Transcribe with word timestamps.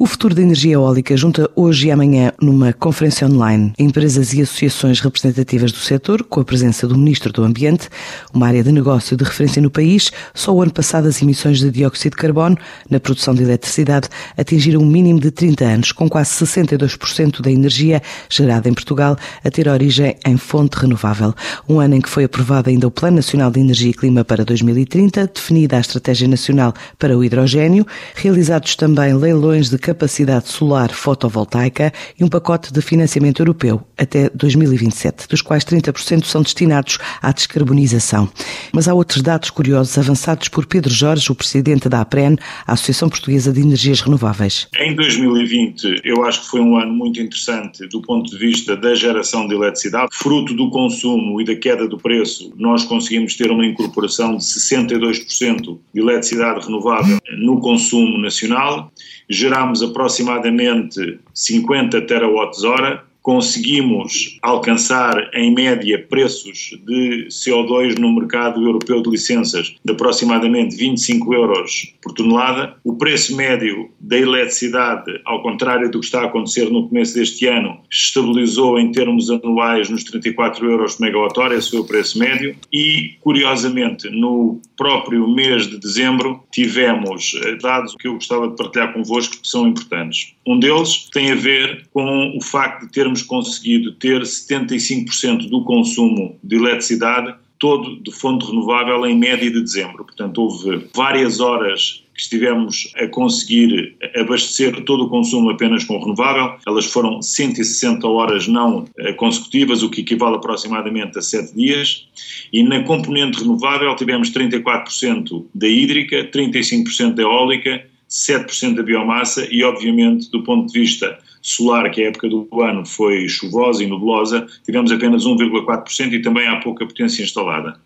O 0.00 0.06
futuro 0.06 0.32
da 0.32 0.40
energia 0.40 0.74
eólica 0.74 1.16
junta 1.16 1.50
hoje 1.56 1.88
e 1.88 1.90
amanhã 1.90 2.32
numa 2.40 2.72
conferência 2.72 3.26
online 3.26 3.72
empresas 3.76 4.32
e 4.32 4.40
associações 4.40 5.00
representativas 5.00 5.72
do 5.72 5.78
setor, 5.78 6.22
com 6.22 6.38
a 6.38 6.44
presença 6.44 6.86
do 6.86 6.96
Ministro 6.96 7.32
do 7.32 7.42
Ambiente, 7.42 7.88
uma 8.32 8.46
área 8.46 8.62
de 8.62 8.70
negócio 8.70 9.16
de 9.16 9.24
referência 9.24 9.60
no 9.60 9.72
país. 9.72 10.12
Só 10.32 10.54
o 10.54 10.62
ano 10.62 10.72
passado 10.72 11.08
as 11.08 11.20
emissões 11.20 11.58
de 11.58 11.68
dióxido 11.72 12.12
de 12.12 12.16
carbono 12.16 12.56
na 12.88 13.00
produção 13.00 13.34
de 13.34 13.42
eletricidade 13.42 14.08
atingiram 14.36 14.82
um 14.82 14.86
mínimo 14.86 15.18
de 15.18 15.32
30 15.32 15.64
anos, 15.64 15.90
com 15.90 16.08
quase 16.08 16.30
62% 16.46 17.40
da 17.40 17.50
energia 17.50 18.00
gerada 18.30 18.68
em 18.68 18.74
Portugal 18.74 19.16
a 19.44 19.50
ter 19.50 19.66
origem 19.66 20.16
em 20.24 20.36
fonte 20.36 20.78
renovável. 20.78 21.34
Um 21.68 21.80
ano 21.80 21.96
em 21.96 22.00
que 22.00 22.08
foi 22.08 22.22
aprovado 22.22 22.70
ainda 22.70 22.86
o 22.86 22.90
Plano 22.92 23.16
Nacional 23.16 23.50
de 23.50 23.58
Energia 23.58 23.90
e 23.90 23.94
Clima 23.94 24.24
para 24.24 24.44
2030, 24.44 25.28
definida 25.34 25.76
a 25.76 25.80
Estratégia 25.80 26.28
Nacional 26.28 26.72
para 26.96 27.18
o 27.18 27.24
Hidrogênio, 27.24 27.84
realizados 28.14 28.76
também 28.76 29.12
leilões 29.12 29.68
de 29.68 29.87
capacidade 29.88 30.48
solar 30.48 30.92
fotovoltaica 30.92 31.90
e 32.20 32.22
um 32.22 32.28
pacote 32.28 32.70
de 32.70 32.82
financiamento 32.82 33.40
europeu 33.40 33.82
até 33.96 34.28
2027, 34.34 35.26
dos 35.26 35.40
quais 35.40 35.64
30% 35.64 36.24
são 36.24 36.42
destinados 36.42 36.98
à 37.22 37.32
descarbonização. 37.32 38.28
Mas 38.70 38.86
há 38.86 38.92
outros 38.92 39.22
dados 39.22 39.48
curiosos 39.48 39.96
avançados 39.96 40.48
por 40.48 40.66
Pedro 40.66 40.92
Jorge, 40.92 41.32
o 41.32 41.34
presidente 41.34 41.88
da 41.88 42.02
APREN, 42.02 42.36
a 42.66 42.74
Associação 42.74 43.08
Portuguesa 43.08 43.50
de 43.50 43.62
Energias 43.62 44.02
Renováveis. 44.02 44.68
Em 44.78 44.94
2020, 44.94 46.02
eu 46.04 46.22
acho 46.24 46.42
que 46.42 46.48
foi 46.48 46.60
um 46.60 46.76
ano 46.76 46.92
muito 46.92 47.18
interessante 47.18 47.88
do 47.88 48.02
ponto 48.02 48.30
de 48.30 48.36
vista 48.36 48.76
da 48.76 48.94
geração 48.94 49.48
de 49.48 49.54
eletricidade. 49.54 50.10
Fruto 50.12 50.52
do 50.52 50.68
consumo 50.68 51.40
e 51.40 51.46
da 51.46 51.56
queda 51.56 51.88
do 51.88 51.96
preço, 51.96 52.52
nós 52.58 52.84
conseguimos 52.84 53.34
ter 53.36 53.50
uma 53.50 53.64
incorporação 53.64 54.36
de 54.36 54.44
62% 54.44 55.78
de 55.94 56.00
eletricidade 56.00 56.66
renovável 56.66 57.18
no 57.38 57.58
consumo 57.58 58.18
nacional. 58.18 58.92
Geramos 59.30 59.77
aproximadamente 59.82 61.20
50 61.32 62.02
terawatt-hora, 62.06 63.07
conseguimos 63.28 64.38
alcançar 64.40 65.28
em 65.34 65.52
média 65.52 66.02
preços 66.08 66.70
de 66.86 67.28
CO2 67.28 67.98
no 67.98 68.14
mercado 68.14 68.66
europeu 68.66 69.02
de 69.02 69.10
licenças 69.10 69.76
de 69.84 69.92
aproximadamente 69.92 70.74
25 70.74 71.34
euros 71.34 71.94
por 72.00 72.14
tonelada. 72.14 72.74
O 72.82 72.96
preço 72.96 73.36
médio 73.36 73.90
da 74.00 74.16
eletricidade, 74.16 75.20
ao 75.26 75.42
contrário 75.42 75.90
do 75.90 76.00
que 76.00 76.06
está 76.06 76.22
a 76.22 76.24
acontecer 76.24 76.70
no 76.70 76.88
começo 76.88 77.16
deste 77.16 77.44
ano, 77.46 77.78
estabilizou 77.90 78.78
em 78.78 78.90
termos 78.92 79.30
anuais 79.30 79.90
nos 79.90 80.04
34 80.04 80.66
euros 80.66 80.94
por 80.94 81.02
megawatt-hora, 81.02 81.54
esse 81.54 81.68
foi 81.68 81.80
o 81.80 81.84
preço 81.84 82.18
médio. 82.18 82.56
E, 82.72 83.10
curiosamente, 83.20 84.08
no 84.08 84.58
próprio 84.74 85.28
mês 85.28 85.66
de 85.66 85.76
dezembro, 85.78 86.42
tivemos 86.50 87.38
eh, 87.44 87.56
dados 87.56 87.94
que 87.98 88.08
eu 88.08 88.14
gostava 88.14 88.48
de 88.48 88.56
partilhar 88.56 88.94
convosco 88.94 89.36
que 89.42 89.46
são 89.46 89.68
importantes. 89.68 90.32
Um 90.46 90.58
deles 90.58 91.10
tem 91.12 91.30
a 91.30 91.34
ver 91.34 91.86
com 91.92 92.34
o 92.34 92.42
facto 92.42 92.86
de 92.86 92.92
termos 92.92 93.17
conseguido 93.22 93.92
ter 93.92 94.22
75% 94.22 95.48
do 95.48 95.64
consumo 95.64 96.38
de 96.42 96.56
eletricidade 96.56 97.34
todo 97.58 98.00
de 98.02 98.12
fonte 98.12 98.46
renovável 98.46 99.04
em 99.06 99.18
média 99.18 99.50
de 99.50 99.60
dezembro. 99.60 100.04
Portanto, 100.04 100.42
houve 100.42 100.88
várias 100.94 101.40
horas 101.40 102.04
que 102.14 102.22
estivemos 102.22 102.92
a 102.96 103.06
conseguir 103.08 103.96
abastecer 104.16 104.84
todo 104.84 105.04
o 105.04 105.08
consumo 105.08 105.50
apenas 105.50 105.84
com 105.84 105.98
renovável. 105.98 106.56
Elas 106.66 106.86
foram 106.86 107.22
160 107.22 108.06
horas 108.06 108.48
não 108.48 108.86
eh, 108.98 109.12
consecutivas, 109.12 109.82
o 109.82 109.90
que 109.90 110.00
equivale 110.00 110.36
aproximadamente 110.36 111.18
a 111.18 111.22
7 111.22 111.54
dias. 111.54 112.08
E 112.52 112.62
na 112.62 112.82
componente 112.82 113.38
renovável 113.38 113.94
tivemos 113.94 114.30
34% 114.30 115.46
da 115.54 115.68
hídrica, 115.68 116.24
35% 116.24 117.14
da 117.14 117.22
eólica, 117.22 117.84
7% 118.08 118.76
da 118.76 118.82
biomassa 118.82 119.46
e, 119.50 119.62
obviamente, 119.62 120.30
do 120.30 120.42
ponto 120.42 120.72
de 120.72 120.78
vista 120.78 121.18
solar, 121.42 121.90
que 121.90 122.02
a 122.02 122.08
época 122.08 122.28
do 122.28 122.48
ano 122.60 122.84
foi 122.84 123.28
chuvosa 123.28 123.82
e 123.82 123.86
nublosa, 123.86 124.46
tivemos 124.64 124.90
apenas 124.90 125.24
1,4% 125.24 126.12
e 126.12 126.22
também 126.22 126.46
há 126.46 126.56
pouca 126.56 126.86
potência 126.86 127.22
instalada. 127.22 127.78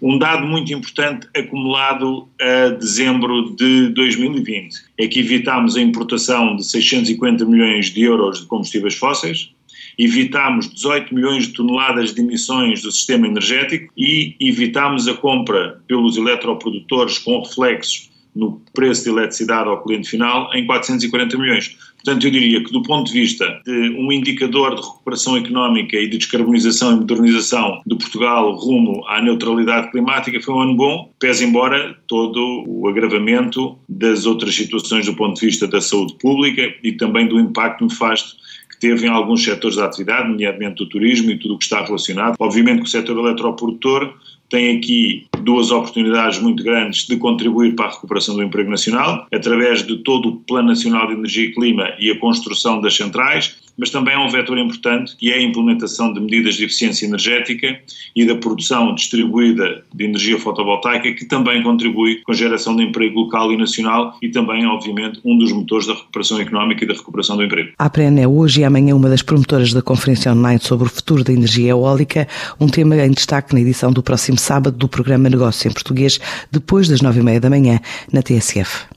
Um 0.00 0.18
dado 0.18 0.44
muito 0.46 0.72
importante 0.72 1.28
acumulado 1.36 2.28
a 2.40 2.70
dezembro 2.70 3.54
de 3.54 3.88
2020 3.90 4.74
é 4.98 5.06
que 5.06 5.20
evitámos 5.20 5.76
a 5.76 5.80
importação 5.80 6.56
de 6.56 6.64
650 6.64 7.44
milhões 7.44 7.86
de 7.86 8.02
euros 8.02 8.40
de 8.40 8.46
combustíveis 8.46 8.96
fósseis, 8.96 9.50
evitámos 9.96 10.68
18 10.72 11.14
milhões 11.14 11.46
de 11.46 11.52
toneladas 11.52 12.12
de 12.12 12.20
emissões 12.20 12.82
do 12.82 12.90
sistema 12.90 13.28
energético 13.28 13.92
e 13.96 14.34
evitámos 14.40 15.06
a 15.06 15.14
compra 15.14 15.80
pelos 15.86 16.16
eletroprodutores 16.16 17.18
com 17.18 17.40
reflexos 17.40 18.11
no 18.34 18.62
preço 18.74 19.04
de 19.04 19.10
eletricidade 19.10 19.68
ao 19.68 19.82
cliente 19.82 20.08
final 20.08 20.52
em 20.54 20.66
440 20.66 21.38
milhões. 21.38 21.76
Portanto, 22.02 22.24
eu 22.26 22.30
diria 22.32 22.64
que 22.64 22.72
do 22.72 22.82
ponto 22.82 23.12
de 23.12 23.20
vista 23.20 23.60
de 23.64 23.90
um 23.90 24.10
indicador 24.10 24.74
de 24.74 24.80
recuperação 24.80 25.36
económica 25.36 25.96
e 25.96 26.08
de 26.08 26.18
descarbonização 26.18 26.92
e 26.92 26.96
modernização 26.96 27.80
de 27.86 27.94
Portugal 27.96 28.52
rumo 28.56 29.06
à 29.06 29.22
neutralidade 29.22 29.90
climática 29.92 30.40
foi 30.40 30.54
um 30.54 30.60
ano 30.60 30.76
bom, 30.76 31.12
pese 31.20 31.44
embora 31.44 31.96
todo 32.08 32.64
o 32.66 32.88
agravamento 32.88 33.78
das 33.88 34.26
outras 34.26 34.54
situações 34.54 35.06
do 35.06 35.14
ponto 35.14 35.38
de 35.38 35.46
vista 35.46 35.68
da 35.68 35.80
saúde 35.80 36.14
pública 36.18 36.74
e 36.82 36.92
também 36.92 37.28
do 37.28 37.38
impacto 37.38 37.84
nefasto 37.84 38.36
que 38.68 38.80
teve 38.80 39.06
em 39.06 39.10
alguns 39.10 39.44
setores 39.44 39.76
da 39.76 39.84
atividade, 39.84 40.28
nomeadamente 40.28 40.76
do 40.76 40.88
turismo 40.88 41.30
e 41.30 41.38
tudo 41.38 41.54
o 41.54 41.58
que 41.58 41.64
está 41.64 41.84
relacionado. 41.84 42.34
Obviamente 42.40 42.80
que 42.80 42.86
o 42.86 42.90
setor 42.90 43.16
eletroprodutor 43.18 44.12
tem 44.48 44.76
aqui 44.76 45.26
duas 45.42 45.70
oportunidades 45.70 46.38
muito 46.38 46.62
grandes 46.62 47.06
de 47.06 47.16
contribuir 47.16 47.74
para 47.74 47.86
a 47.86 47.90
recuperação 47.90 48.34
do 48.34 48.42
emprego 48.42 48.70
nacional, 48.70 49.26
através 49.32 49.86
de 49.86 49.98
todo 49.98 50.28
o 50.28 50.36
Plano 50.40 50.68
Nacional 50.68 51.06
de 51.06 51.14
Energia 51.14 51.46
e 51.46 51.52
Clima 51.52 51.92
e 51.98 52.10
a 52.10 52.18
construção 52.18 52.80
das 52.80 52.96
centrais, 52.96 53.61
mas 53.76 53.90
também 53.90 54.14
é 54.14 54.18
um 54.18 54.28
vetor 54.28 54.58
importante 54.58 55.16
que 55.16 55.30
é 55.32 55.36
a 55.36 55.42
implementação 55.42 56.12
de 56.12 56.20
medidas 56.20 56.54
de 56.54 56.64
eficiência 56.64 57.06
energética 57.06 57.78
e 58.14 58.24
da 58.24 58.34
produção 58.34 58.94
distribuída 58.94 59.82
de 59.92 60.04
energia 60.04 60.38
fotovoltaica, 60.38 61.12
que 61.12 61.24
também 61.24 61.62
contribui 61.62 62.22
com 62.22 62.32
a 62.32 62.34
geração 62.34 62.76
de 62.76 62.82
emprego 62.82 63.20
local 63.20 63.52
e 63.52 63.56
nacional 63.56 64.16
e 64.22 64.28
também, 64.28 64.66
obviamente, 64.66 65.20
um 65.24 65.36
dos 65.36 65.52
motores 65.52 65.86
da 65.86 65.94
recuperação 65.94 66.40
económica 66.40 66.84
e 66.84 66.86
da 66.86 66.94
recuperação 66.94 67.36
do 67.36 67.44
emprego. 67.44 67.72
A 67.78 67.86
APREN 67.86 68.20
é 68.20 68.28
hoje 68.28 68.60
e 68.60 68.64
amanhã 68.64 68.94
uma 68.94 69.08
das 69.08 69.22
promotoras 69.22 69.72
da 69.72 69.82
conferência 69.82 70.32
online 70.32 70.60
sobre 70.60 70.86
o 70.86 70.90
futuro 70.90 71.24
da 71.24 71.32
energia 71.32 71.70
eólica, 71.70 72.28
um 72.60 72.68
tema 72.68 72.96
em 72.96 73.10
destaque 73.10 73.54
na 73.54 73.60
edição 73.60 73.92
do 73.92 74.02
próximo 74.02 74.38
sábado 74.38 74.76
do 74.76 74.88
programa 74.88 75.28
Negócio 75.28 75.68
em 75.68 75.72
Português, 75.72 76.20
depois 76.50 76.88
das 76.88 77.00
nove 77.00 77.20
e 77.20 77.22
meia 77.22 77.40
da 77.40 77.50
manhã, 77.50 77.80
na 78.12 78.22
TSF. 78.22 78.92